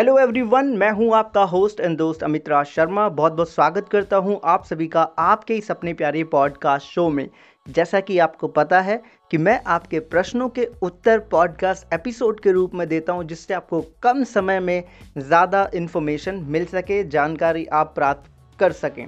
[0.00, 4.16] Hello everyone मैं हूँ आपका होस्ट एंड दोस्त अमित राज शर्मा। बहुत बहुत स्वागत करता
[4.16, 7.28] हूँ आप सभी का आपके इस अपने प्यारे पॉडकास्ट शो में।
[7.66, 9.00] जैसा कि आपको पता है
[9.30, 13.84] कि मैं आपके प्रश्नों के उत्तर पॉडकास्ट एपिसोड के रूप में देता हूँ, जिससे आपको
[14.02, 14.84] कम समय में
[15.18, 19.06] ज़्यादा इन्फॉर्मेशन मिल सके, जानकारी आप प्राप्त कर सकें।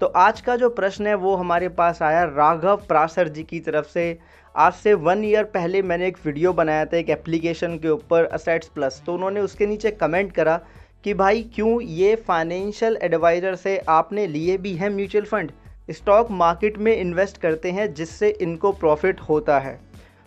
[0.00, 3.86] तो आज का जो प्रश्न है वो हमारे पास आया राघव प्रासर जी की तरफ़
[3.88, 4.06] से।
[4.54, 8.68] आज से वन ईयर पहले मैंने एक वीडियो बनाया था एक एप्लीकेशन के ऊपर असेट्स
[8.68, 10.56] प्लस तो उन्होंने उसके नीचे कमेंट करा
[11.04, 15.52] कि भाई क्यों ये फाइनेंशियल एडवाइज़र से आपने लिए भी हैं म्यूचुअल फंड
[15.90, 19.78] स्टॉक मार्केट में इन्वेस्ट करते हैं जिससे इनको प्रॉफिट होता है।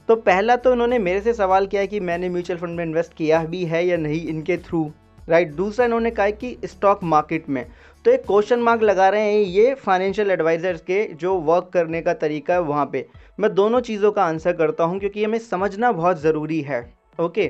[0.10, 3.44] तो पहला तो इन्होंने मेरे से सवाल किया कि मैंने म्यूचुअल फंड में इन्वेस्ट किया
[3.46, 4.90] भी है या नहीं इनके थ्रू
[5.28, 7.66] राइट दूसरा इन्होंने कहा कि स्टॉक मार्केट में।
[8.08, 12.14] तो एक क्वेश्चन मार्क लगा रहे हैं ये फाइनेंशियल एडवाइज़र्स के जो वर्क करने का
[12.14, 13.06] तरीका है वहाँ पे।
[13.40, 16.80] मैं दोनों चीज़ों का आंसर करता हूँ क्योंकि हमें समझना बहुत ज़रूरी है।
[17.20, 17.48] ओके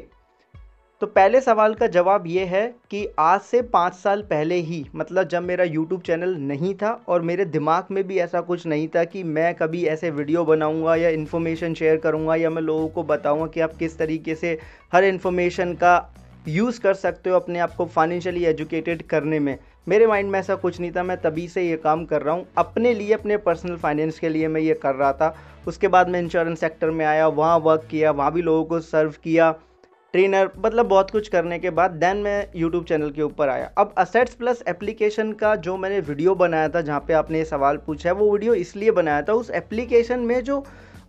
[1.02, 5.28] तो पहले सवाल का जवाब ये है कि आज से पाँच साल पहले ही मतलब
[5.28, 9.04] जब मेरा यूट्यूब चैनल नहीं था और मेरे दिमाग में भी ऐसा कुछ नहीं था
[9.04, 13.48] कि मैं कभी ऐसे वीडियो बनाऊँगा या इन्फॉर्मेशन शेयर करूँगा या मैं लोगों को बताऊँगा
[13.48, 14.58] कि आप किस तरीके से
[14.94, 15.98] हर इन्फॉर्मेशन का
[16.48, 20.56] यूज़ कर सकते हो अपने आप को फाइनेंशियली एजुकेटेड करने में। मेरे माइंड में ऐसा
[20.56, 23.76] कुछ नहीं था, मैं तभी से ये काम कर रहा हूँ। अपने लिए, अपने पर्सनल
[23.78, 25.36] फाइनेंस के लिए मैं ये कर रहा था।
[25.68, 29.14] उसके बाद मैं इंश्योरेंस सेक्टर में आया, वहाँ वर्क किया, वहाँ भी लोगों को सर्व
[29.24, 29.52] किया
[30.14, 33.94] ट्रेनर मतलब बहुत कुछ करने के बाद देन मैं यूट्यूब चैनल के ऊपर आया। अब
[33.98, 38.10] असेट्स प्लस एप्लीकेशन का जो मैंने वीडियो बनाया था, जहाँ पे आपने ये सवाल पूछा
[38.10, 40.64] है, वो वीडियो इसलिए बनाया था, उस एप्लीकेशन में जो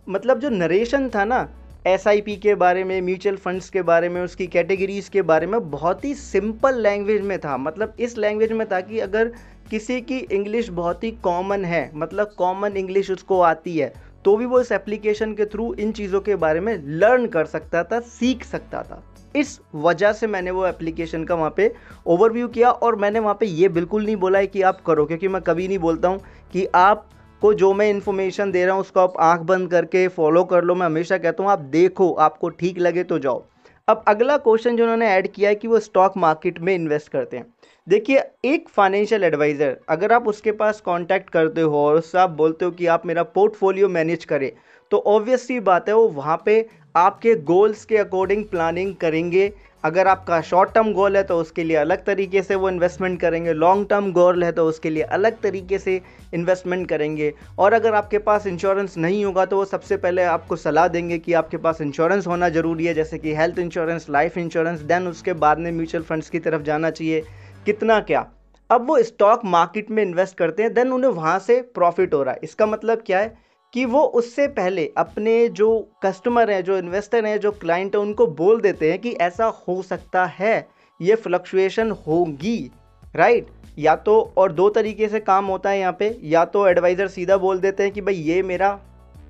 [0.09, 1.47] मतलब जो नरेशन था ना
[1.85, 6.03] SIP के बारे में म्यूचुअल फंड्स के बारे में, उसकी कैटेगरीज़ के बारे में बहुत
[6.05, 9.31] ही सिंपल लैंग्वेज में था। मतलब इस लैंग्वेज में था कि अगर
[9.69, 13.91] किसी की इंग्लिश बहुत ही कॉमन है मतलब कॉमन इंग्लिश उसको आती है
[14.25, 17.83] तो भी वो इस एप्लीकेशन के थ्रू इन चीज़ों के बारे में लर्न कर सकता
[17.83, 19.01] था, सीख सकता था।
[19.35, 21.71] इस वजह से मैंने वो एप्लीकेशन का वहाँ पे
[22.07, 25.27] ओवरव्यू किया और मैंने वहाँ पे ये बिल्कुल नहीं बोला है कि आप करो, क्योंकि
[25.27, 26.21] मैं कभी नहीं बोलता हूँ
[26.53, 27.07] कि आप
[27.41, 30.75] को जो मैं इन्फॉर्मेशन दे रहा हूँ, उसको आप आँख बंद करके फॉलो कर लो।
[30.75, 33.43] मैं हमेशा कहता हूँ, आप देखो, आपको ठीक लगे तो जाओ।
[33.87, 37.37] अब अगला क्वेश्चन जो उन्होंने ऐड किया है कि वो स्टॉक मार्केट में इन्वेस्ट करते
[37.37, 37.45] हैं।
[37.87, 42.65] देखिए, एक फाइनेंशियल एडवाइज़र अगर आप उसके पास कांटेक्ट करते हो और उससे आप बोलते
[42.65, 44.51] हो कि आप मेरा पोर्टफोलियो मैनेज करें
[44.91, 49.51] तो ऑब्वियस सी बात है, वो वहाँ पे आपके गोल्स के अकॉर्डिंग प्लानिंग करेंगे।
[49.83, 53.53] अगर आपका शॉर्ट टर्म गोल है तो उसके लिए अलग तरीके से वो इन्वेस्टमेंट करेंगे।
[53.53, 55.99] लॉन्ग टर्म गोल है तो उसके लिए अलग तरीके से
[56.33, 60.87] इन्वेस्टमेंट करेंगे। और अगर आपके पास इंश्योरेंस नहीं होगा तो वो सबसे पहले आपको सलाह
[60.87, 65.07] देंगे कि आपके पास इंश्योरेंस होना ज़रूरी है, जैसे कि health insurance life insurance then
[65.07, 67.23] उसके बाद में म्यूचुअल फंड्स की तरफ़ जाना चाहिए।
[67.65, 68.25] कितना क्या?
[68.69, 72.33] अब वो स्टॉक मार्केट में इन्वेस्ट करते हैं देन उन्हें वहाँ से प्रॉफिट हो रहा
[72.33, 73.37] है। इसका मतलब क्या है?
[73.73, 75.69] कि वो उससे पहले अपने जो
[76.03, 79.81] कस्टमर हैं, जो इन्वेस्टर हैं, जो क्लाइंट हैं, उनको बोल देते हैं कि ऐसा हो
[79.81, 80.67] सकता है,
[80.99, 82.71] ये फ्लक्चुएशन होगी
[83.15, 83.47] राइट
[83.77, 87.37] या तो और दो तरीके से काम होता है यहाँ पे, या तो एडवाइज़र सीधा
[87.37, 88.79] बोल देते हैं कि भाई, ये मेरा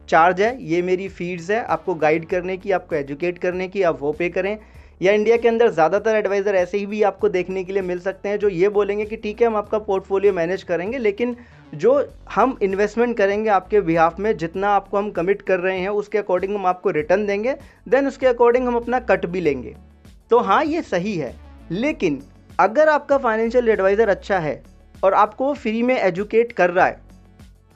[0.10, 4.02] चार्ज है, ये मेरी फीड्स है, आपको गाइड करने की, आपको एजुकेट करने की, आप
[4.02, 4.58] वो पे करें।
[5.02, 8.30] या इंडिया के अंदर ज़्यादातर एडवाइज़र ऐसे ही भी आपको देखने के लिए मिल सकते
[8.30, 11.36] हैं, जो ये बोलेंगे कि ठीक है, हम आपका पोर्टफोलियो मैनेज करेंगे, लेकिन
[11.74, 11.94] जो
[12.32, 16.56] हम इन्वेस्टमेंट करेंगे आपके बिहाफ में, जितना आपको हम कमिट कर रहे हैं, उसके अकॉर्डिंग
[16.56, 17.56] हम आपको रिटर्न देंगे
[17.90, 19.76] देन उसके अकॉर्डिंग हम अपना कट भी लेंगे।
[20.32, 21.34] तो हाँ ये सही है।
[21.72, 22.22] लेकिन
[22.60, 24.62] अगर आपका फाइनेंशियल एडवाइज़र अच्छा है
[25.04, 27.09] और आपको फ्री में एजुकेट कर रहा है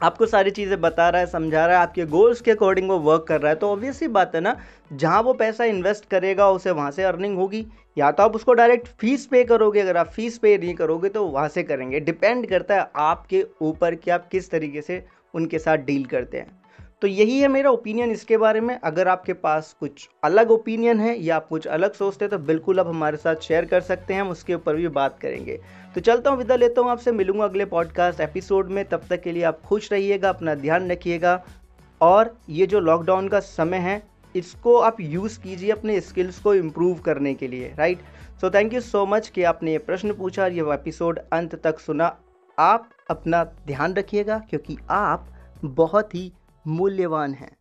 [0.02, 3.26] आपको सारी चीज़ें बता रहा है, समझा रहा है, आपके गोल्स के अकॉर्डिंग वो वर्क
[3.28, 4.56] कर रहा है तो ऑब्वियसली बात है ना,
[4.94, 7.66] जहाँ वो पैसा इन्वेस्ट करेगा, उसे वहाँ से अर्निंग होगी,
[7.98, 11.26] या तो आप उसको डायरेक्ट फ़ीस पे करोगे, अगर आप फ़ीस पे नहीं करोगे तो
[11.26, 15.78] वहाँ से करेंगे। डिपेंड करता है आपके ऊपर कि आप किस तरीके से उनके साथ
[15.78, 16.63] डील करते हैं।
[17.04, 21.18] तो यही है मेरा ओपिनियन इसके बारे में। अगर आपके पास कुछ अलग ओपिनियन है
[21.20, 24.22] या आप कुछ अलग सोचते हैं तो बिल्कुल आप हमारे साथ शेयर कर सकते हैं,
[24.22, 25.60] हम उसके ऊपर भी बात करेंगे।
[25.96, 29.32] तो चलता हूँ, विदा लेता हूँ आपसे, मिलूँगा अगले पॉडकास्ट एपिसोड में। तब तक के
[29.32, 31.44] लिए आप खुश रहिएगा, अपना ध्यान रखिएगा।
[32.02, 34.02] और ये जो लॉकडाउन का समय है,
[34.36, 38.00] इसको आप यूज़ कीजिए अपने स्किल्स को इम्प्रूव करने के लिए right
[38.42, 41.80] so thank you so much कि आपने ये प्रश्न पूछा और ये एपिसोड अंत तक
[41.80, 42.16] सुना।
[42.58, 45.28] आप अपना ध्यान रखिएगा, क्योंकि आप
[45.66, 46.32] बहुत ही
[46.68, 47.58] मूल्यवान हैं।